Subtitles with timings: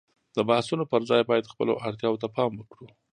[0.35, 2.87] د بحثونو پر ځای باید خپلو اړتياوو ته پام وکړو.